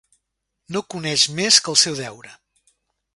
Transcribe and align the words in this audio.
No 0.75 0.81
coneix 0.93 1.25
més 1.41 1.59
que 1.65 1.71
el 1.73 1.77
seu 1.83 1.99
deure. 2.03 2.33